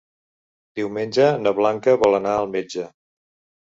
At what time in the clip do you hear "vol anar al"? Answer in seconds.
2.07-2.53